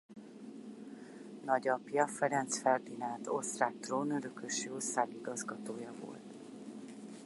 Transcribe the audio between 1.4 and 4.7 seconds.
Nagyapja Ferenc Ferdinánd osztrák trónörökös